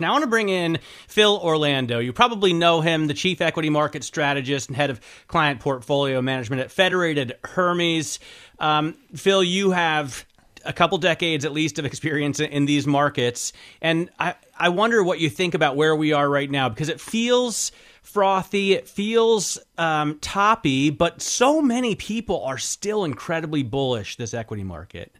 [0.00, 1.98] Now, I want to bring in Phil Orlando.
[1.98, 6.62] You probably know him, the chief equity market strategist and head of client portfolio management
[6.62, 8.18] at Federated Hermes.
[8.58, 10.24] Um, Phil, you have
[10.64, 13.52] a couple decades at least of experience in these markets.
[13.80, 17.00] And I, I wonder what you think about where we are right now because it
[17.00, 17.72] feels
[18.02, 24.64] frothy, it feels um, toppy, but so many people are still incredibly bullish this equity
[24.64, 25.12] market.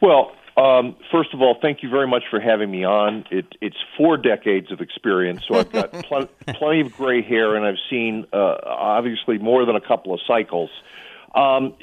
[0.00, 3.24] Well, um, first of all, thank you very much for having me on.
[3.30, 7.64] It, it's four decades of experience, so I've got pl- plenty of gray hair, and
[7.64, 10.70] I've seen uh, obviously more than a couple of cycles.
[11.34, 11.74] Um,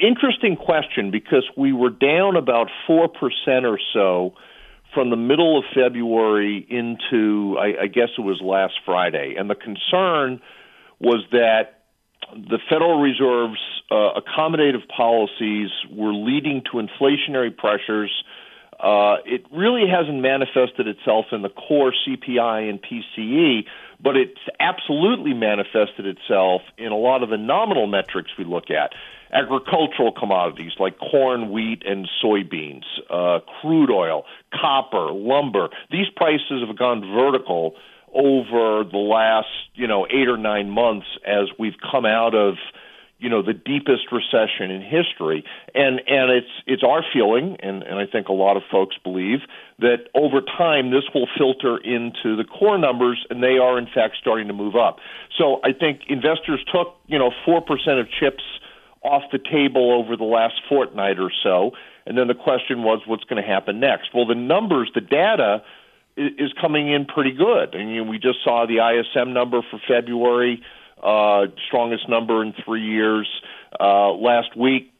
[0.00, 4.32] interesting question because we were down about four percent or so
[4.94, 9.56] from the middle of February into, I, I guess it was last Friday, and the
[9.56, 10.40] concern
[11.00, 11.73] was that
[12.34, 18.10] the Federal Reserve's uh, accommodative policies were leading to inflationary pressures.
[18.78, 23.64] Uh, it really hasn't manifested itself in the core CPI and PCE,
[24.02, 28.92] but it's absolutely manifested itself in a lot of the nominal metrics we look at.
[29.32, 35.68] Agricultural commodities like corn, wheat, and soybeans, uh, crude oil, copper, lumber.
[35.90, 37.74] These prices have gone vertical
[38.14, 42.54] over the last, you know, eight or nine months as we've come out of
[43.18, 45.44] you know the deepest recession in history.
[45.74, 49.40] And and it's it's our feeling and and I think a lot of folks believe
[49.78, 54.16] that over time this will filter into the core numbers and they are in fact
[54.20, 54.98] starting to move up.
[55.38, 57.62] So I think investors took you know 4%
[58.00, 58.42] of chips
[59.02, 61.72] off the table over the last fortnight or so.
[62.06, 64.10] And then the question was what's going to happen next?
[64.12, 65.62] Well the numbers the data
[66.16, 67.74] is coming in pretty good.
[67.74, 70.62] And you know, we just saw the ISM number for February,
[71.02, 73.28] uh, strongest number in three years.
[73.78, 74.92] Uh, last week,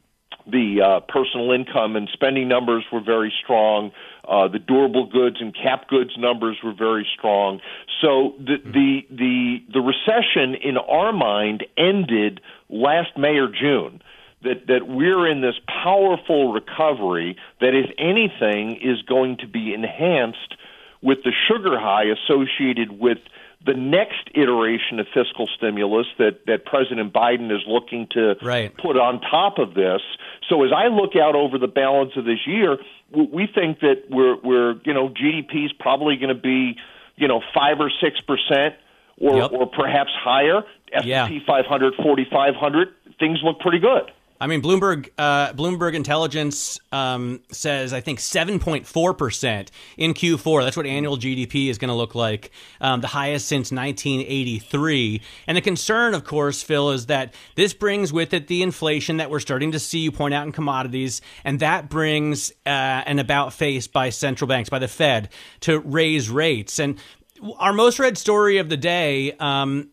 [0.47, 3.93] the uh, personal income and spending numbers were very strong.
[4.27, 7.61] Uh, the durable goods and cap goods numbers were very strong.
[8.01, 14.03] So the the the the recession in our mind ended last May or June.
[14.43, 20.57] That that we're in this powerful recovery that, if anything, is going to be enhanced
[21.05, 23.19] with the sugar high associated with
[23.65, 28.77] the next iteration of fiscal stimulus that, that President Biden is looking to right.
[28.77, 30.01] put on top of this.
[30.49, 32.79] So as I look out over the balance of this year,
[33.13, 36.77] we think that we're, we're you know, GDP is probably going to be,
[37.17, 38.75] you know, five or six percent,
[39.19, 39.53] or yep.
[39.53, 40.65] or perhaps higher.
[40.93, 41.29] S&P yeah.
[41.47, 42.89] 500, 4,500,
[43.19, 44.11] things look pretty good.
[44.41, 50.13] I mean, Bloomberg uh, Bloomberg Intelligence um, says I think seven point four percent in
[50.13, 50.65] Q4.
[50.65, 52.51] That's what annual GDP is going to look like,
[52.81, 55.21] um, the highest since 1983.
[55.47, 59.31] And the concern, of course, Phil, is that this brings with it the inflation that
[59.31, 60.01] we're starting to see.
[60.01, 62.69] You point out in commodities, and that brings uh,
[63.07, 65.29] an about face by central banks, by the Fed,
[65.61, 66.79] to raise rates.
[66.79, 66.99] And
[67.59, 69.33] our most read story of the day.
[69.33, 69.91] Um,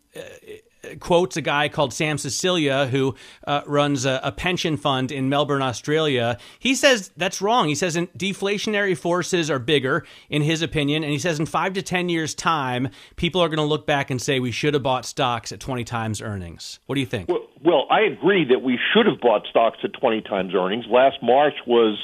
[1.00, 3.14] quotes a guy called Sam Sicilia who
[3.46, 6.38] uh, runs a, a, pension fund in Melbourne, Australia.
[6.58, 7.68] He says that's wrong.
[7.68, 11.82] He says deflationary forces are bigger, in his opinion, and he says in five to
[11.82, 15.04] ten years' time, people are going to look back and say we should have bought
[15.04, 16.80] stocks at twenty times earnings.
[16.86, 17.28] What do you think?
[17.28, 20.86] Well, well I agree that we should have bought stocks at twenty times earnings.
[20.90, 21.98] Last March was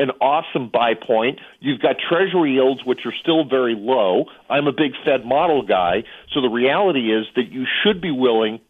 [0.00, 1.38] an awesome buy point.
[1.60, 4.24] You've got treasury yields, which are still very low.
[4.48, 8.60] I'm a big Fed model guy, so the reality is that you should be willing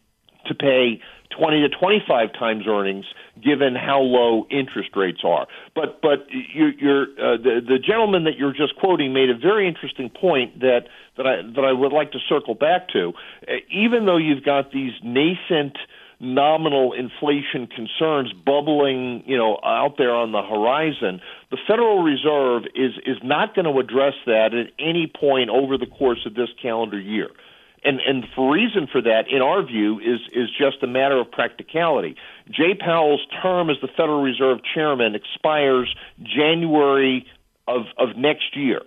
[0.47, 1.01] to pay
[1.37, 3.05] 20 to 25 times earnings
[3.41, 5.47] given how low interest rates are.
[5.73, 9.67] But but you, you're uh, the the gentleman that you're just quoting made a very
[9.67, 10.87] interesting point that
[11.17, 13.13] that I that I would like to circle back to.
[13.47, 15.77] Uh, even though you've got these nascent
[16.21, 21.19] nominal inflation concerns bubbling, you know, out there on the horizon,
[21.49, 25.87] the Federal Reserve is is not going to address that at any point over the
[25.87, 27.29] course of this calendar year.
[27.83, 31.31] And and the reason for that, in our view, is is just a matter of
[31.31, 32.15] practicality.
[32.49, 37.25] Jay Powell's term as the Federal Reserve Chairman expires January
[37.67, 38.81] of of next year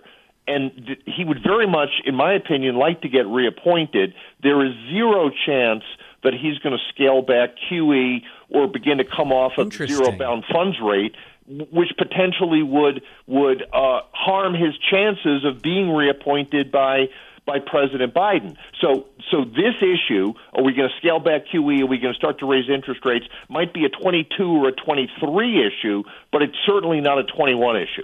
[0.47, 4.13] and he would very much, in my opinion, like to get reappointed.
[4.43, 5.83] There is zero chance
[6.25, 10.11] that he's going to scale back QE or begin to come off of the zero
[10.11, 11.15] bound funds rate,
[11.47, 17.05] which potentially would would uh, harm his chances of being reappointed by
[17.45, 18.57] by President Biden.
[18.81, 21.83] So, so this issue, are we going to scale back QE?
[21.83, 23.25] Are we going to start to raise interest rates?
[23.49, 28.01] Might be a 22 or a 23 issue, but it's certainly not a 21 issue.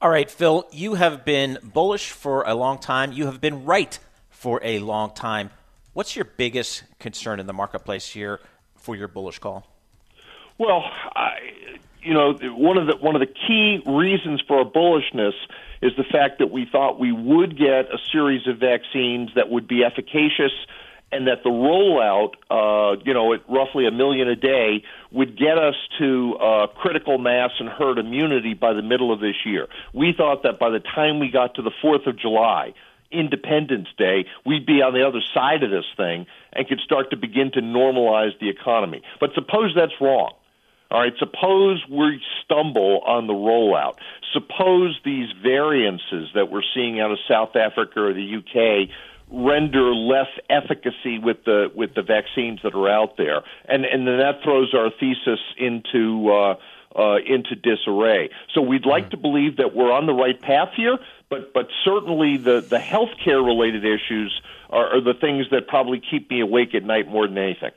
[0.00, 3.12] All right, Phil, you have been bullish for a long time.
[3.12, 3.96] You have been right
[4.30, 5.50] for a long time.
[5.94, 8.40] What's your biggest concern in the marketplace here
[8.76, 9.66] for your bullish call?
[10.56, 10.84] Well,
[11.14, 11.34] I,
[12.02, 15.34] you know, one of the one of the key reasons for our bullishness
[15.82, 19.68] is the fact that we thought we would get a series of vaccines that would
[19.68, 20.52] be efficacious
[21.10, 25.58] and that the rollout, uh, you know, at roughly a million a day, would get
[25.58, 29.68] us to uh, critical mass and herd immunity by the middle of this year.
[29.92, 32.72] We thought that by the time we got to the 4th of July,
[33.12, 37.16] Independence Day, we'd be on the other side of this thing and could start to
[37.16, 39.02] begin to normalize the economy.
[39.20, 40.32] But suppose that's wrong.
[40.90, 43.94] All right, suppose we stumble on the rollout.
[44.34, 48.90] Suppose these variances that we're seeing out of South Africa or the UK
[49.32, 54.18] render less efficacy with the with the vaccines that are out there, and and then
[54.18, 56.54] that throws our thesis into uh,
[56.96, 58.30] uh, into disarray.
[58.54, 59.10] So we'd like mm-hmm.
[59.10, 60.98] to believe that we're on the right path here,
[61.28, 64.40] but but certainly the the healthcare related issues
[64.70, 67.72] are, are the things that probably keep me awake at night more than anything.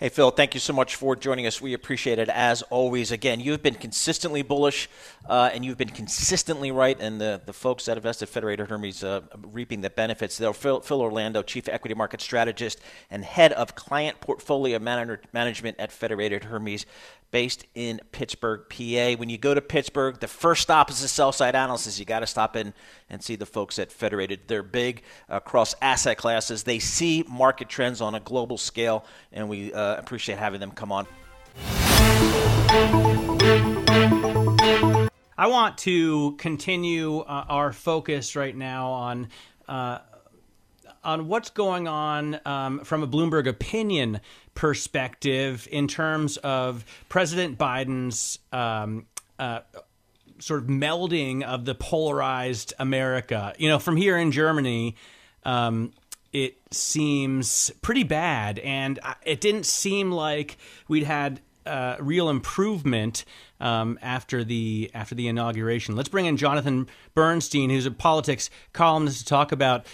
[0.00, 1.60] Hey, Phil, thank you so much for joining us.
[1.60, 3.12] We appreciate it as always.
[3.12, 4.88] Again, you've been consistently bullish
[5.28, 9.20] uh, and you've been consistently right, and the, the folks that invested Federated Hermes uh,
[9.42, 10.38] reaping the benefits.
[10.38, 12.80] They're Phil, Phil, Orlando, Chief Equity Market Strategist
[13.10, 16.86] and Head of Client Portfolio Management at Federated Hermes
[17.30, 19.12] based in Pittsburgh, PA.
[19.18, 21.98] When you go to Pittsburgh, the first stop is the sell side analysis.
[21.98, 22.74] You got to stop in
[23.08, 24.40] and see the folks at Federated.
[24.46, 26.64] They're big across asset classes.
[26.64, 30.92] They see market trends on a global scale, and we uh, appreciate having them come
[30.92, 31.06] on.
[35.38, 39.28] I want to continue uh, our focus right now on
[39.68, 40.00] uh,
[41.02, 44.20] on what's going on um, from a Bloomberg opinion
[44.60, 49.06] perspective in terms of President Biden's um,
[49.38, 49.60] uh,
[50.38, 53.54] sort of melding of the polarized America.
[53.56, 54.96] You know, from here in Germany,
[55.44, 55.92] um,
[56.34, 60.58] it seems pretty bad, and it didn't seem like
[60.88, 63.24] we'd had uh, real improvement
[63.60, 65.96] um, after the after the inauguration.
[65.96, 69.86] Let's bring in Jonathan Bernstein, who's a politics columnist, to talk about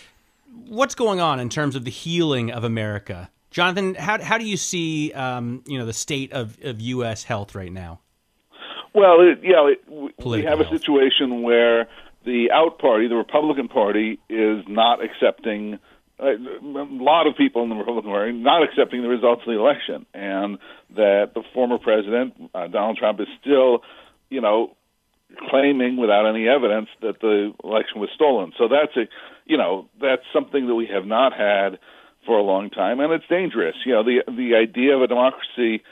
[0.67, 3.31] what's going on in terms of the healing of America.
[3.57, 7.25] Jonathan, how, how do you see um, you know the state of, of U.S.
[7.25, 8.01] health right now?
[8.93, 9.81] Well, it, yeah, it,
[10.23, 10.73] we have health.
[10.75, 11.89] a situation where
[12.27, 15.79] the out party, the Republican Party, is not accepting.
[16.21, 19.59] Uh, a lot of people in the Republican Party not accepting the results of the
[19.59, 20.59] election, and
[20.95, 23.79] that the former president uh, Donald Trump is still,
[24.29, 24.77] you know,
[25.49, 28.53] claiming without any evidence that the election was stolen.
[28.59, 29.09] So that's a,
[29.47, 31.79] you know, that's something that we have not had
[32.27, 33.77] for a long time, and it's dangerous.
[33.87, 35.83] You know, the the idea of a democracy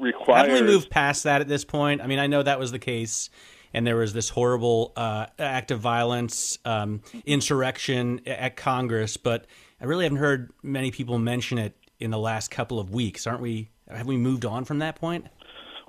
[0.00, 0.48] requires.
[0.48, 2.00] Haven't we moved past that at this point?
[2.00, 3.30] I mean, I know that was the case,
[3.72, 9.46] and there was this horrible uh, act of violence, um, insurrection at Congress, but
[9.80, 13.26] I really haven't heard many people mention it in the last couple of weeks.
[13.26, 13.70] Aren't we?
[13.88, 15.26] Have we moved on from that point?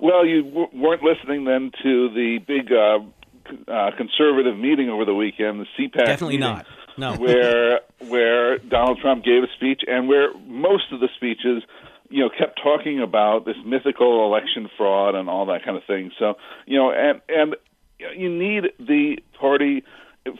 [0.00, 2.98] Well, you w- weren't listening then to the big uh,
[3.70, 6.06] uh, conservative meeting over the weekend, the CPAC.
[6.06, 6.66] Definitely meeting, not.
[6.96, 7.16] No.
[7.18, 11.62] where where Donald Trump gave a speech, and where most of the speeches,
[12.08, 16.10] you know, kept talking about this mythical election fraud and all that kind of thing.
[16.18, 16.34] So,
[16.66, 17.56] you know, and and
[18.16, 19.84] you need the party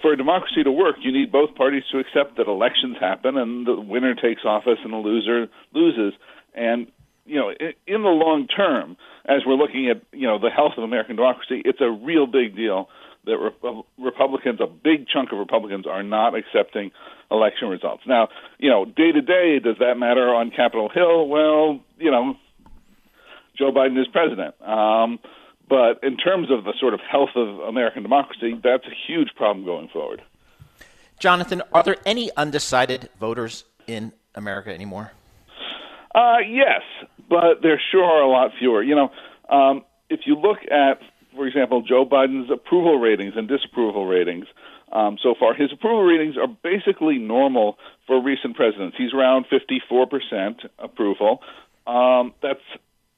[0.01, 3.67] for a democracy to work, you need both parties to accept that elections happen and
[3.67, 6.15] the winner takes office and the loser loses.
[6.55, 6.87] And
[7.25, 7.53] you know,
[7.87, 11.63] in the long term, as we're looking at you know the health of American democracy,
[11.65, 12.89] it's a real big deal
[13.25, 16.91] that Republicans, a big chunk of Republicans, are not accepting
[17.31, 18.03] election results.
[18.07, 21.29] Now, you know, day to day, does that matter on Capitol Hill?
[21.29, 22.37] Well, you know,
[23.57, 24.61] Joe Biden is president.
[24.61, 25.19] Um,
[25.69, 29.65] but in terms of the sort of health of American democracy, that's a huge problem
[29.65, 30.23] going forward.
[31.19, 35.13] Jonathan, are there any undecided voters in America anymore?
[36.15, 36.83] Uh, yes,
[37.31, 38.83] but there sure are a lot fewer.
[38.83, 39.13] You know,
[39.49, 41.01] um, if you look at,
[41.35, 44.47] for example, Joe Biden's approval ratings and disapproval ratings
[44.93, 48.95] um, so far, his approval ratings are basically normal for recent presidents.
[48.99, 51.41] He's around 54% approval.
[51.87, 52.61] Um, that's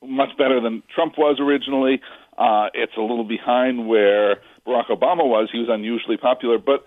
[0.01, 2.01] much better than Trump was originally.
[2.39, 5.49] Uh, it's a little behind where Barack Obama was.
[5.53, 6.85] He was unusually popular, but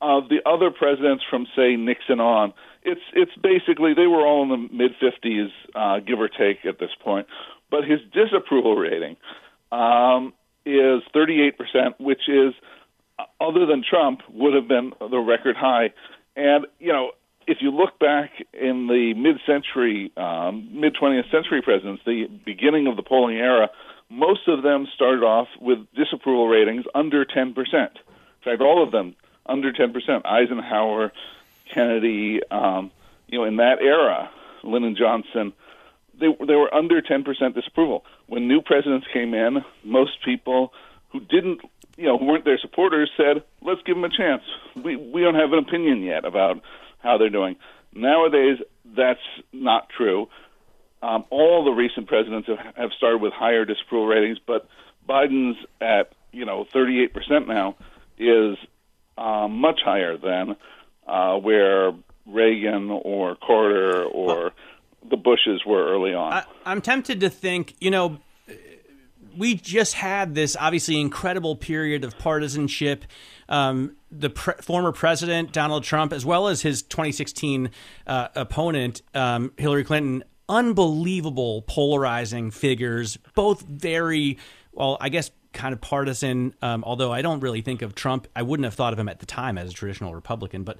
[0.00, 4.48] uh, the other presidents from say Nixon on, it's it's basically they were all in
[4.48, 7.26] the mid 50s, uh, give or take at this point.
[7.70, 9.16] But his disapproval rating
[9.70, 10.32] um,
[10.64, 12.54] is 38 percent, which is
[13.40, 15.92] other than Trump, would have been the record high.
[16.36, 17.12] And you know,
[17.46, 22.96] if you look back in the mid-century, um, mid 20th century presidents, the beginning of
[22.96, 23.70] the polling era,
[24.08, 27.92] most of them started off with disapproval ratings under 10 percent.
[27.96, 30.26] In fact, all of them under 10 percent.
[30.26, 31.12] Eisenhower,
[31.72, 32.90] Kennedy, um,
[33.28, 34.30] you know, in that era,
[34.62, 35.52] Lyndon Johnson,
[36.20, 38.04] they they were under 10 percent disapproval.
[38.26, 40.72] When new presidents came in, most people
[41.10, 41.60] who didn't,
[41.96, 44.42] you know, who weren't their supporters said, "Let's give them a chance.
[44.76, 46.60] We we don't have an opinion yet about
[46.98, 47.56] how they're doing."
[47.92, 49.20] Nowadays, that's
[49.52, 50.28] not true.
[51.02, 54.68] Um, all the recent presidents have, have started with higher disapproval ratings, but
[55.08, 57.76] Biden's at you know 38 percent now
[58.18, 58.56] is
[59.16, 60.56] uh, much higher than
[61.06, 61.92] uh, where
[62.26, 64.52] Reagan or Carter or
[65.08, 66.32] the Bushes were early on.
[66.32, 68.18] I, I'm tempted to think, you know,
[69.36, 73.04] we just had this obviously incredible period of partisanship.
[73.48, 77.70] Um, the pre- former president Donald Trump, as well as his 2016
[78.06, 84.38] uh, opponent um, Hillary Clinton, unbelievable polarizing figures, both very
[84.72, 86.54] well, I guess kind of partisan.
[86.62, 89.20] Um, although I don't really think of Trump, I wouldn't have thought of him at
[89.20, 90.78] the time as a traditional Republican, but.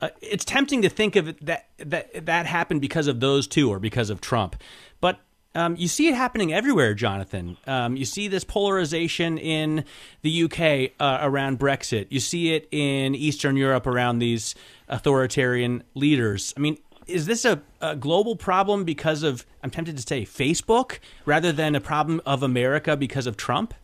[0.00, 3.78] Uh, it's tempting to think of that that that happened because of those two or
[3.78, 4.56] because of Trump,
[5.00, 5.20] but
[5.56, 7.56] um, you see it happening everywhere, Jonathan.
[7.66, 9.84] Um, you see this polarization in
[10.22, 12.06] the UK uh, around Brexit.
[12.10, 14.56] You see it in Eastern Europe around these
[14.88, 16.52] authoritarian leaders.
[16.56, 20.98] I mean, is this a, a, global problem because of, I'm tempted to say, Facebook,
[21.24, 23.74] rather than a problem of America because of Trump?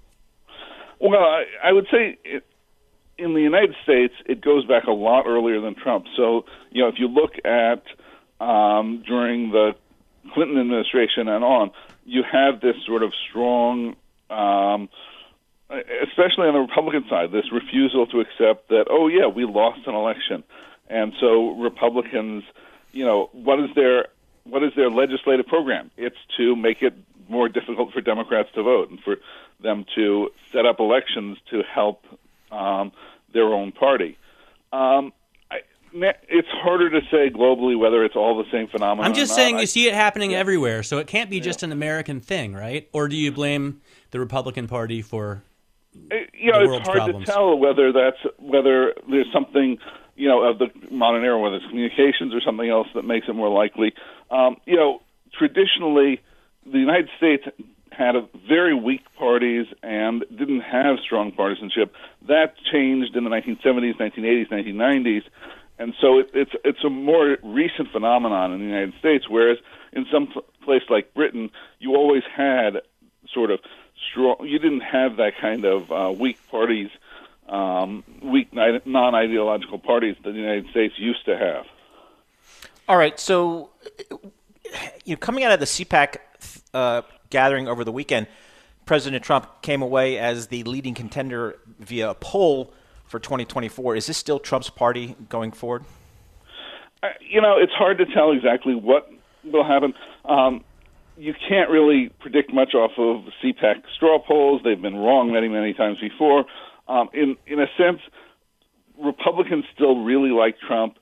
[0.99, 2.19] Well, I, I would say
[3.21, 6.07] in the United States, it goes back a lot earlier than Trump.
[6.17, 7.83] So, you know, if you look at
[8.45, 9.75] um, during the
[10.33, 11.71] Clinton administration and on,
[12.05, 13.97] you have this sort of strong,
[14.31, 14.89] um,
[15.71, 19.95] especially on the Republican side, this refusal to accept that, oh, yeah, we lost an
[19.95, 20.43] election.
[20.89, 22.43] And so Republicans,
[22.93, 24.09] you know, what is their
[24.45, 25.91] what is their legislative program?
[25.97, 26.95] It's to make it
[27.29, 29.19] more difficult for Democrats to vote and for
[29.62, 32.05] them to set up elections to help
[32.50, 32.91] um,
[33.33, 34.17] their own party.
[34.73, 35.13] Um,
[35.93, 39.07] it's harder to say globally whether it's all the same phenomenon.
[39.07, 40.39] I'm just saying you see it happening yeah.
[40.39, 41.43] everywhere, so it can't be yeah.
[41.43, 42.89] just an American thing, right?
[42.93, 45.43] Or do you blame the Republican Party for
[46.13, 47.27] uh, you know, it's hard problems?
[47.27, 49.79] to tell whether that's whether there's something
[50.17, 53.35] you know of the modern era, whether it's communications or something else that makes it
[53.35, 53.93] more likely.
[54.31, 55.03] Um, you know,
[55.37, 56.21] traditionally,
[56.65, 57.45] the United States
[58.00, 58.14] had
[58.49, 61.95] very weak parties and didn't have strong partisanship.
[62.26, 65.23] That changed in the 1970s, 1980s, 1990s,
[65.78, 69.28] and so it, it's it's a more recent phenomenon in the United States.
[69.28, 69.59] Whereas
[69.92, 70.33] in some
[70.64, 72.80] place like Britain, you always had
[73.33, 73.61] sort of
[74.11, 74.37] strong.
[74.40, 76.88] You didn't have that kind of uh, weak parties,
[77.49, 81.66] um, weak non-ideological parties that the United States used to have.
[82.88, 83.71] All right, so
[85.04, 86.16] you know, coming out of the CPAC
[86.73, 88.27] uh, gathering over the weekend,
[88.87, 92.73] President Trump came away as the leading contender via a poll
[93.05, 93.97] for 2024.
[93.97, 95.85] Is this still Trump's party going forward?
[97.03, 99.11] Uh, you know, it's hard to tell exactly what
[99.45, 99.95] will happen.
[100.25, 100.65] Um,
[101.17, 104.63] you can't really predict much off of CPAC straw polls.
[104.65, 106.45] They've been wrong many, many times before.
[106.89, 108.01] Um, in in a sense,
[108.99, 110.99] Republicans still really like Trump,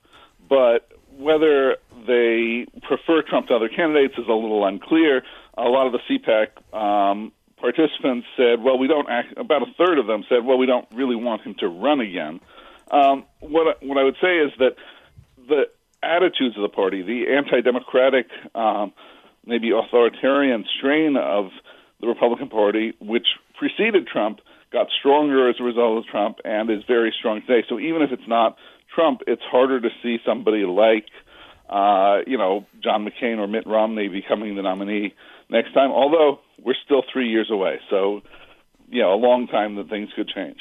[0.49, 5.23] but whether they prefer Trump to other candidates is a little unclear.
[5.58, 9.98] A lot of the CPAC um, participants said, well, we don't act, about a third
[9.98, 12.40] of them said, well, we don't really want him to run again.
[12.90, 14.76] Um, what, what I would say is that
[15.48, 15.68] the
[16.02, 18.92] attitudes of the party, the anti democratic, um,
[19.44, 21.50] maybe authoritarian strain of
[22.00, 23.26] the Republican Party, which
[23.58, 24.40] preceded Trump,
[24.72, 27.66] got stronger as a result of Trump and is very strong today.
[27.68, 28.56] So even if it's not
[28.94, 31.06] Trump, it's harder to see somebody like,
[31.68, 35.14] uh, you know, John McCain or Mitt Romney becoming the nominee
[35.50, 35.90] next time.
[35.90, 38.22] Although we're still three years away, so
[38.90, 40.58] you know, a long time that things could change.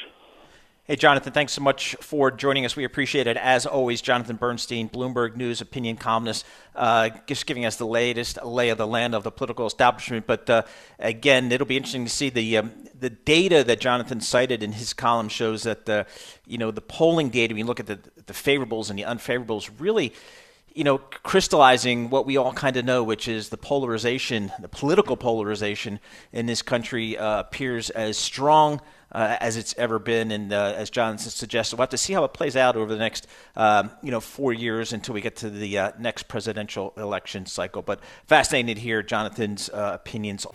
[0.84, 2.74] Hey, Jonathan, thanks so much for joining us.
[2.74, 3.36] We appreciate it.
[3.36, 8.70] As always, Jonathan Bernstein, Bloomberg News opinion columnist, uh, just giving us the latest lay
[8.70, 10.26] of the land of the political establishment.
[10.26, 10.62] But uh,
[10.98, 14.94] again, it'll be interesting to see the um, the data that Jonathan cited in his
[14.94, 16.06] column shows that the
[16.46, 17.52] you know the polling data.
[17.52, 20.14] When you look at the the favorables and the unfavorables, really
[20.78, 25.16] you know, crystallizing what we all kind of know, which is the polarization, the political
[25.16, 25.98] polarization
[26.32, 28.80] in this country uh, appears as strong
[29.10, 30.30] uh, as it's ever been.
[30.30, 33.00] And uh, as Jonathan suggested, we'll have to see how it plays out over the
[33.00, 37.44] next, um, you know, four years until we get to the uh, next presidential election
[37.44, 37.82] cycle.
[37.82, 40.46] But fascinating to hear Jonathan's uh, opinions.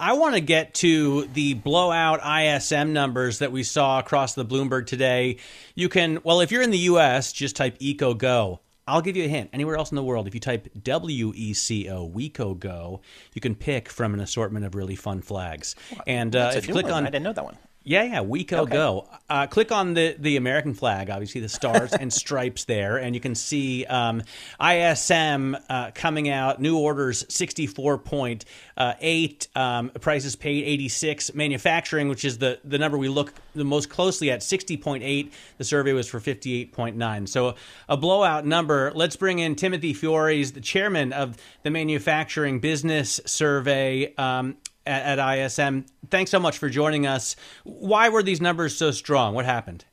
[0.00, 4.86] I want to get to the blowout ISM numbers that we saw across the Bloomberg
[4.86, 5.36] today.
[5.74, 8.60] You can, well, if you're in the U.S., just type EcoGo.
[8.88, 9.50] I'll give you a hint.
[9.52, 13.02] Anywhere else in the world, if you type W E C O, WECO Go,
[13.34, 15.76] you can pick from an assortment of really fun flags.
[16.06, 16.94] And uh, if you click one.
[16.94, 17.58] on, I didn't know that one.
[17.82, 18.72] Yeah, yeah, WECO okay.
[18.72, 19.08] Go.
[19.30, 23.22] Uh, click on the, the American flag, obviously the stars and stripes there, and you
[23.22, 24.22] can see um,
[24.62, 28.44] ISM uh, coming out, new orders 64.8,
[28.76, 33.88] uh, um, prices paid 86, manufacturing, which is the, the number we look the most
[33.88, 35.30] closely at, 60.8.
[35.56, 37.28] The survey was for 58.9.
[37.28, 37.54] So
[37.88, 38.92] a blowout number.
[38.94, 44.14] Let's bring in Timothy Fiores, the chairman of the Manufacturing Business Survey.
[44.16, 44.56] Um,
[44.90, 45.86] at, at ISM.
[46.10, 47.36] Thanks so much for joining us.
[47.64, 49.34] Why were these numbers so strong?
[49.34, 49.84] What happened?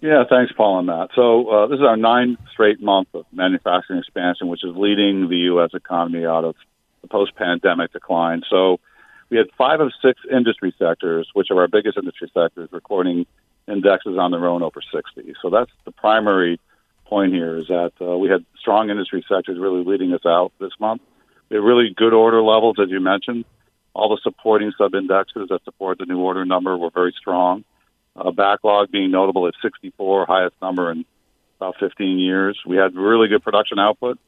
[0.00, 1.10] Yeah, thanks, Paul, on that.
[1.14, 5.36] So uh, this is our ninth straight month of manufacturing expansion, which is leading the
[5.52, 5.70] U.S.
[5.74, 6.56] economy out of
[7.02, 8.42] the post-pandemic decline.
[8.50, 8.80] So
[9.30, 13.26] we had five of six industry sectors, which are our biggest industry sectors, recording
[13.68, 15.34] indexes on their own over 60.
[15.40, 16.58] So that's the primary
[17.06, 20.72] point here is that uh, we had strong industry sectors really leading us out this
[20.80, 21.02] month.
[21.48, 23.44] We had really good order levels, as you mentioned.
[23.94, 27.64] All the supporting sub-indexes that support the new order number were very strong.
[28.16, 31.04] Uh, backlog being notable at 64, highest number in
[31.58, 32.58] about 15 years.
[32.66, 34.18] We had really good production output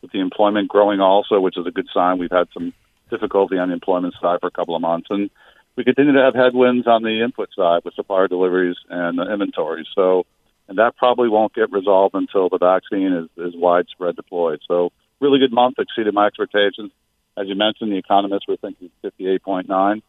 [0.00, 2.18] with the employment growing also, which is a good sign.
[2.18, 2.72] We've had some
[3.10, 5.08] difficulty on the employment side for a couple of months.
[5.10, 5.30] And
[5.76, 9.86] we continue to have headwinds on the input side with supplier deliveries and inventory.
[9.94, 10.26] So,
[10.68, 14.60] and that probably won't get resolved until the vaccine is, is widespread deployed.
[14.68, 16.90] So, really good month, exceeded my expectations.
[17.36, 20.02] As you mentioned, the economists were thinking 58.9.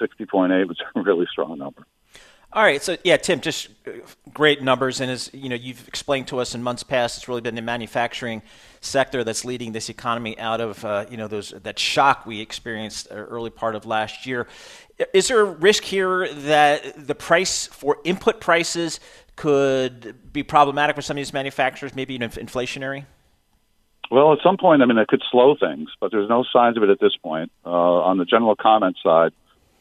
[0.00, 1.86] 60.8 was a really strong number.
[2.52, 3.90] All right, so yeah, Tim, just uh,
[4.32, 7.40] great numbers, and as you know, you've explained to us in months past, it's really
[7.40, 8.40] been the manufacturing
[8.80, 13.08] sector that's leading this economy out of uh, you know those that shock we experienced
[13.10, 14.46] uh, early part of last year.
[15.12, 19.00] Is there a risk here that the price for input prices
[19.34, 23.04] could be problematic for some of these manufacturers, maybe even inflationary?
[24.10, 26.82] Well, at some point, I mean, it could slow things, but there's no signs of
[26.82, 27.50] it at this point.
[27.64, 29.32] Uh, on the general comment side,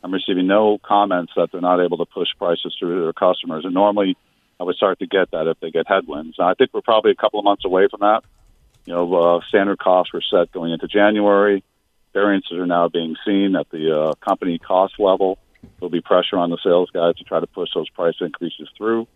[0.03, 3.65] I'm receiving no comments that they're not able to push prices through to their customers.
[3.65, 4.17] And normally,
[4.59, 6.37] I would start to get that if they get headwinds.
[6.39, 8.23] And I think we're probably a couple of months away from that.
[8.85, 11.63] You know, uh, standard costs were set going into January.
[12.13, 15.37] Variances are now being seen at the uh, company cost level.
[15.79, 19.07] There'll be pressure on the sales guys to try to push those price increases through.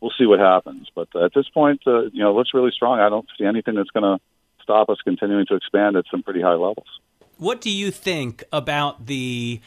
[0.00, 0.88] We'll see what happens.
[0.94, 3.00] But at this point, uh, you know, it looks really strong.
[3.00, 4.22] I don't see anything that's going to
[4.64, 6.88] stop us continuing to expand at some pretty high levels.
[7.38, 9.60] What do you think about the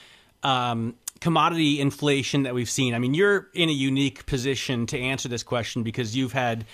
[0.44, 2.94] um, commodity inflation that we've seen?
[2.94, 6.66] I mean, you're in a unique position to answer this question because you've had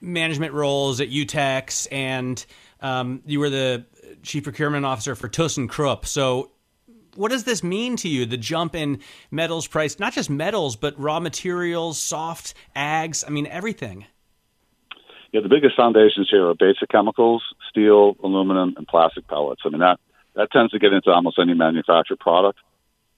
[0.00, 2.44] management roles at Utex and
[2.80, 3.84] um, you were the
[4.22, 6.06] chief procurement officer for ThyssenKrupp.
[6.06, 6.50] So,
[7.14, 8.26] what does this mean to you?
[8.26, 9.00] The jump in
[9.32, 14.06] metals price, not just metals, but raw materials, soft ags, I mean, everything
[15.32, 17.42] Yeah, the biggest foundations here are basic chemicals,
[17.78, 19.62] steel, aluminum, and plastic pellets.
[19.64, 20.00] I mean, that,
[20.34, 22.58] that tends to get into almost any manufactured product.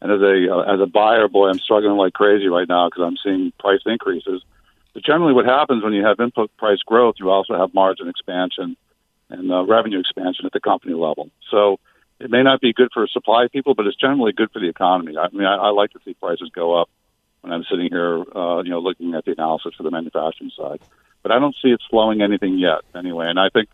[0.02, 3.02] And as a uh, as a buyer, boy, I'm struggling like crazy right now because
[3.04, 4.42] I'm seeing price increases.
[4.94, 8.76] But generally, what happens when you have input price growth, you also have margin expansion
[9.28, 11.28] and uh, revenue expansion at the company level.
[11.50, 11.78] So
[12.18, 15.18] it may not be good for supply people, but it's generally good for the economy.
[15.18, 16.88] I mean, I, I like to see prices go up
[17.42, 20.80] when I'm sitting here, uh, you know, looking at the analysis for the manufacturing side
[21.22, 23.28] but I don't see it slowing anything yet anyway.
[23.28, 23.68] And I think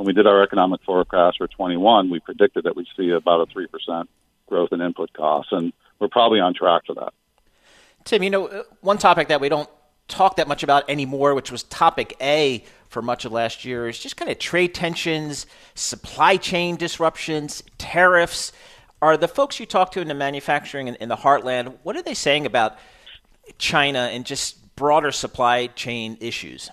[0.00, 3.54] when we did our economic forecast for 21, we predicted that we'd see about a
[3.54, 4.08] 3%
[4.48, 7.12] growth in input costs, and we're probably on track for that.
[8.04, 9.68] Tim, you know, uh, one topic that we don't
[10.08, 13.98] talk that much about anymore, which was topic A for much of last year, is
[13.98, 18.52] just kind of trade tensions, supply chain disruptions, tariffs.
[19.02, 22.02] Are the folks you talk to in the manufacturing in, in the heartland, what are
[22.02, 22.78] they saying about
[23.58, 26.70] China and just broader supply chain issues?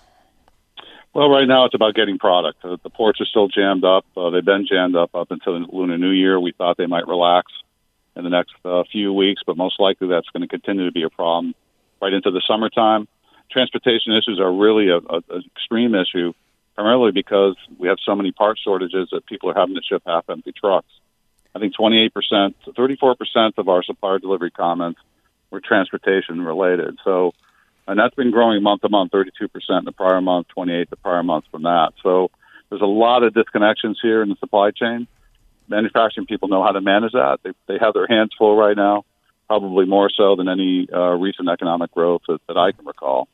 [1.18, 2.64] Well, right now it's about getting product.
[2.64, 4.06] Uh, the ports are still jammed up.
[4.16, 6.38] Uh, they've been jammed up up until the Lunar New Year.
[6.38, 7.50] We thought they might relax
[8.14, 11.02] in the next uh, few weeks, but most likely that's going to continue to be
[11.02, 11.56] a problem
[12.00, 13.08] right into the summertime.
[13.50, 15.24] Transportation issues are really an
[15.56, 16.34] extreme issue,
[16.76, 20.52] primarily because we have so many part shortages that people are having to ship half-empty
[20.52, 20.92] trucks.
[21.52, 22.12] I think 28%,
[22.64, 25.00] 34% of our supplier delivery comments
[25.50, 26.96] were transportation related.
[27.02, 27.34] So
[27.88, 29.48] and that's been growing month to month, 32%
[29.78, 31.92] in the prior month, 28 the prior month from that.
[32.02, 32.30] So
[32.68, 35.08] there's a lot of disconnections here in the supply chain.
[35.68, 37.40] Manufacturing people know how to manage that.
[37.42, 39.06] They, they have their hands full right now,
[39.46, 43.26] probably more so than any uh, recent economic growth that, that I can recall.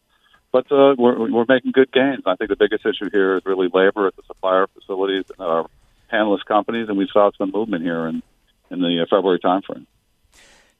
[0.52, 2.22] But uh, we're, we're making good gains.
[2.24, 5.66] I think the biggest issue here is really labor at the supplier facilities and our
[6.12, 8.22] panelist companies, and we saw some movement here in,
[8.70, 9.86] in the February timeframe.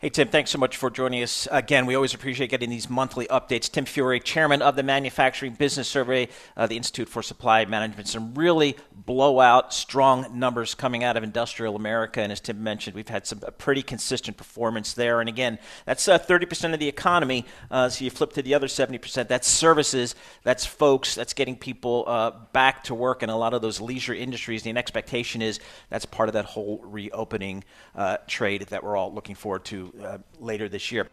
[0.01, 1.47] Hey, Tim, thanks so much for joining us.
[1.53, 3.71] Again, we always appreciate getting these monthly updates.
[3.71, 8.09] Tim Fiore, chairman of the Manufacturing Business Survey, uh, the Institute for Supply Management.
[8.09, 12.21] Some really blowout, strong numbers coming out of industrial America.
[12.21, 15.21] And as Tim mentioned, we've had some pretty consistent performance there.
[15.21, 17.47] And again, that's uh, 30% of the economy.
[17.71, 19.29] Uh, so you flip to the other 70%.
[19.29, 23.63] That's services, that's folks, that's getting people uh, back to work in a lot of
[23.63, 24.67] those leisure industries.
[24.67, 29.15] And the expectation is that's part of that whole reopening uh, trade that we're all
[29.15, 31.09] looking forward to uh, later this year.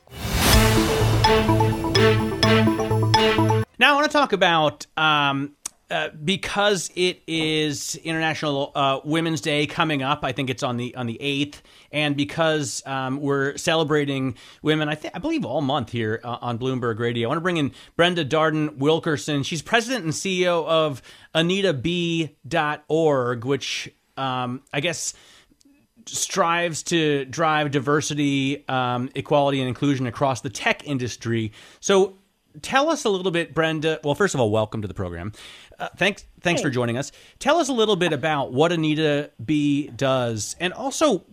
[3.80, 5.56] Now, I want to talk about um,
[5.92, 10.22] uh, because it is International uh, Women's Day coming up.
[10.24, 14.96] I think it's on the on the eighth, and because um, we're celebrating women, I
[14.96, 17.28] think I believe all month here uh, on Bloomberg Radio.
[17.28, 19.44] I want to bring in Brenda Darden Wilkerson.
[19.44, 21.02] She's president and CEO of
[21.36, 25.14] AnitaB.org, which um, I guess
[26.06, 31.52] strives to drive diversity, um, equality, and inclusion across the tech industry.
[31.80, 32.18] So,
[32.62, 34.00] tell us a little bit, Brenda.
[34.04, 35.32] Well, first of all, welcome to the program.
[35.80, 37.12] Uh, thanks, thanks for joining us.
[37.40, 41.24] Tell us a little bit about what Anita B does, and also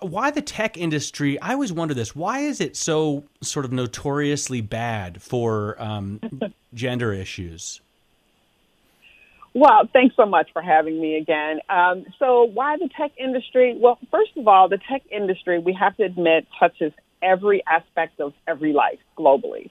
[0.00, 1.40] why the tech industry.
[1.40, 6.20] I always wonder this: why is it so sort of notoriously bad for um,
[6.74, 7.80] gender issues?
[9.56, 11.60] Well, thanks so much for having me again.
[11.70, 13.74] Um, so, why the tech industry?
[13.74, 16.92] Well, first of all, the tech industry, we have to admit, touches
[17.22, 19.70] every aspect of every life globally.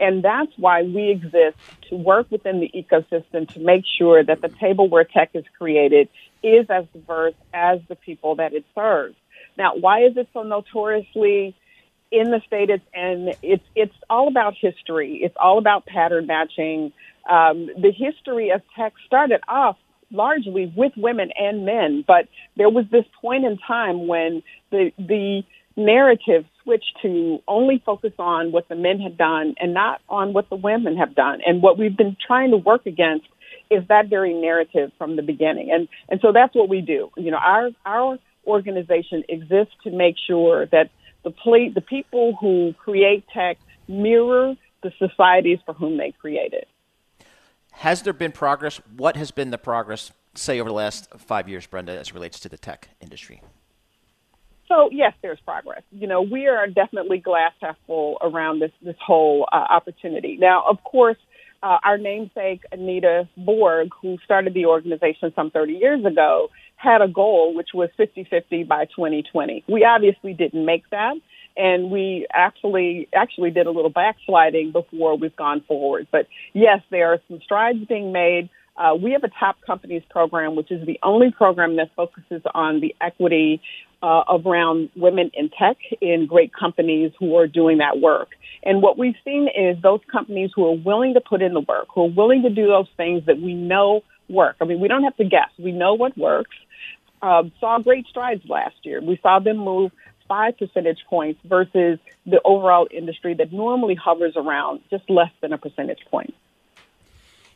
[0.00, 1.58] And that's why we exist
[1.90, 6.08] to work within the ecosystem to make sure that the table where tech is created
[6.42, 9.16] is as diverse as the people that it serves.
[9.58, 11.54] Now, why is it so notoriously
[12.10, 13.34] in the state it's in?
[13.42, 15.20] It's, it's all about history.
[15.22, 16.94] It's all about pattern matching.
[17.28, 19.76] Um, the history of tech started off
[20.10, 25.42] largely with women and men, but there was this point in time when the the
[25.76, 30.50] narrative switched to only focus on what the men had done and not on what
[30.50, 31.40] the women have done.
[31.46, 33.26] And what we've been trying to work against
[33.70, 35.70] is that very narrative from the beginning.
[35.70, 37.10] And and so that's what we do.
[37.16, 40.90] You know, our our organization exists to make sure that
[41.22, 46.68] the play, the people who create tech mirror the societies for whom they create it.
[47.78, 48.80] Has there been progress?
[48.96, 52.48] What has been the progress, say, over the last five years, Brenda, as relates to
[52.48, 53.40] the tech industry?
[54.66, 55.82] So yes, there's progress.
[55.92, 60.36] You know, we are definitely glass half full around this this whole uh, opportunity.
[60.36, 61.16] Now, of course,
[61.62, 67.08] uh, our namesake Anita Borg, who started the organization some 30 years ago, had a
[67.08, 69.64] goal which was 50-50 by 2020.
[69.68, 71.14] We obviously didn't make that,
[71.58, 76.06] and we actually actually did a little backsliding before we've gone forward.
[76.10, 78.48] But yes, there are some strides being made.
[78.76, 82.80] Uh, we have a top companies program, which is the only program that focuses on
[82.80, 83.60] the equity
[84.02, 88.28] uh, around women in tech in great companies who are doing that work.
[88.62, 91.88] And what we've seen is those companies who are willing to put in the work,
[91.92, 94.54] who are willing to do those things that we know work.
[94.60, 95.50] I mean, we don't have to guess.
[95.58, 96.54] We know what works.
[97.20, 99.00] Uh, saw great strides last year.
[99.00, 99.90] We saw them move
[100.28, 105.58] five percentage points versus the overall industry that normally hovers around just less than a
[105.58, 106.34] percentage point.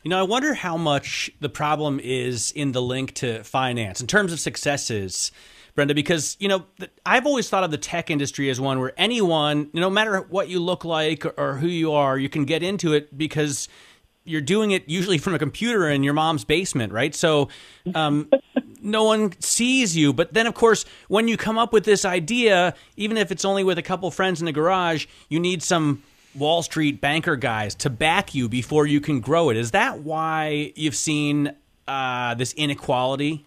[0.03, 4.07] You know, I wonder how much the problem is in the link to finance in
[4.07, 5.31] terms of successes.
[5.75, 6.65] Brenda, because you know
[7.05, 10.59] I've always thought of the tech industry as one where anyone, no matter what you
[10.59, 13.69] look like or who you are, you can get into it because
[14.25, 17.15] you're doing it usually from a computer in your mom's basement, right?
[17.15, 17.49] So
[17.95, 18.29] um,
[18.83, 20.13] no one sees you.
[20.13, 23.63] But then, of course, when you come up with this idea, even if it's only
[23.63, 26.03] with a couple friends in the garage, you need some
[26.35, 29.57] Wall Street banker guys to back you before you can grow it.
[29.57, 31.53] Is that why you've seen
[31.87, 33.45] uh, this inequality?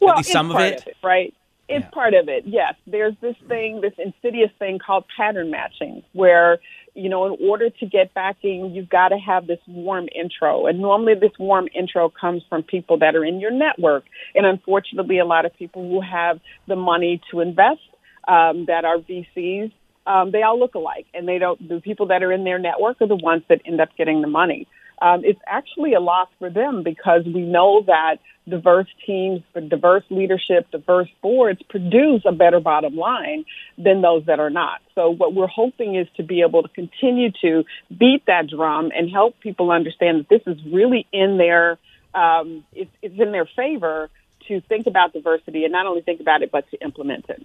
[0.00, 0.80] Well, At least some of it?
[0.80, 1.32] of it, right?
[1.68, 1.90] It's Yeah.
[1.90, 2.44] part of it.
[2.46, 6.58] Yes, there's this thing, this insidious thing called pattern matching, where
[6.96, 10.80] you know, in order to get backing, you've got to have this warm intro, and
[10.80, 14.04] normally this warm intro comes from people that are in your network,
[14.34, 17.80] and unfortunately, a lot of people who have the money to invest
[18.26, 19.72] um, that are VCs.
[20.06, 21.68] Um, they all look alike, and they don't.
[21.68, 24.28] The people that are in their network are the ones that end up getting the
[24.28, 24.66] money.
[25.00, 28.16] Um, it's actually a loss for them because we know that
[28.48, 33.44] diverse teams, diverse leadership, diverse boards produce a better bottom line
[33.76, 34.80] than those that are not.
[34.94, 37.64] So what we're hoping is to be able to continue to
[37.96, 41.78] beat that drum and help people understand that this is really in their
[42.14, 44.08] um, it's, it's in their favor
[44.48, 47.44] to think about diversity and not only think about it but to implement it.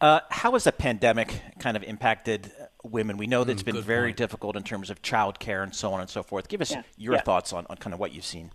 [0.00, 2.52] Uh, how has the pandemic kind of impacted
[2.84, 3.16] women?
[3.16, 4.16] We know that it's been good very point.
[4.18, 6.48] difficult in terms of childcare and so on and so forth.
[6.48, 7.22] Give us Yeah, your yeah.
[7.22, 8.52] thoughts on, on kind of what you've seen.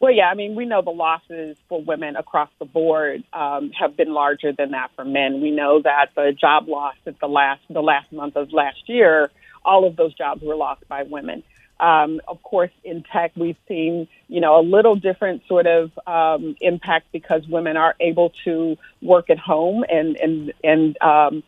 [0.00, 3.96] Well, yeah, I mean, we know the losses for women across the board um, have
[3.96, 5.40] been larger than that for men.
[5.40, 9.30] We know that the job loss at the last the last month of last year,
[9.64, 11.42] all of those jobs were lost by women.
[11.80, 16.56] Um, of course, in tech, we've seen you know a little different sort of um,
[16.60, 21.42] impact because women are able to work at home and and and um,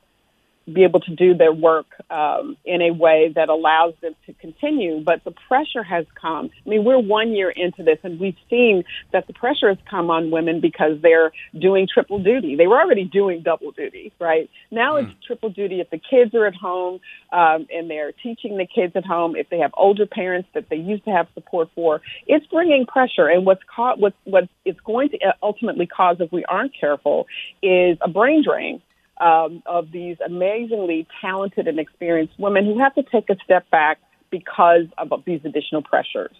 [0.72, 5.00] be able to do their work um, in a way that allows them to continue.
[5.00, 6.50] But the pressure has come.
[6.66, 10.10] I mean, we're one year into this, and we've seen that the pressure has come
[10.10, 12.56] on women because they're doing triple duty.
[12.56, 14.50] They were already doing double duty, right?
[14.70, 15.04] Now mm.
[15.04, 17.00] it's triple duty if the kids are at home
[17.32, 19.36] um, and they're teaching the kids at home.
[19.36, 23.28] If they have older parents that they used to have support for, it's bringing pressure.
[23.28, 27.26] And what's caught, what what it's going to ultimately cause if we aren't careful
[27.62, 28.82] is a brain drain
[29.18, 33.98] um, of these amazingly talented and experienced women who have to take a step back
[34.30, 36.34] because of these additional pressures.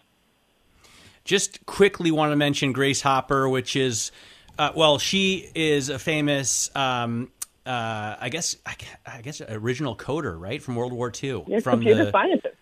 [1.25, 4.12] Just quickly want to mention Grace Hopper, which is,
[4.59, 6.71] uh, well, she is a famous.
[6.77, 7.31] Um,
[7.65, 11.45] uh, I guess I, guess original coder, right, from World War II.
[11.49, 12.55] Yes, from the, scientist.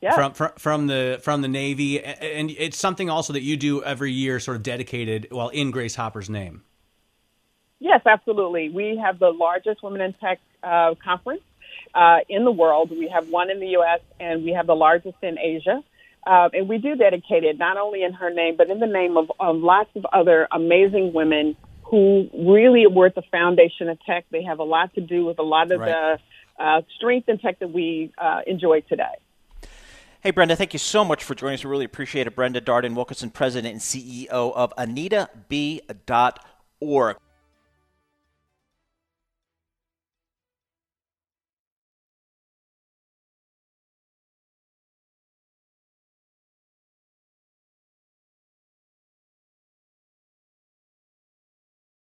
[0.00, 0.14] Yeah.
[0.14, 4.12] From, from from the from the Navy, and it's something also that you do every
[4.12, 6.62] year, sort of dedicated, well, in Grace Hopper's name.
[7.82, 8.68] Yes, absolutely.
[8.68, 11.42] We have the largest Women in Tech uh, conference
[11.92, 12.90] uh, in the world.
[12.90, 13.98] We have one in the U.S.
[14.20, 15.82] and we have the largest in Asia.
[16.24, 19.16] Uh, and we do dedicate it not only in her name, but in the name
[19.16, 24.26] of, of lots of other amazing women who really were at the foundation of tech.
[24.30, 26.20] They have a lot to do with a lot of right.
[26.58, 29.16] the uh, strength in tech that we uh, enjoy today.
[30.20, 31.64] Hey, Brenda, thank you so much for joining us.
[31.64, 32.36] We really appreciate it.
[32.36, 37.16] Brenda Darden Wilkerson, President and CEO of AnitaB.org.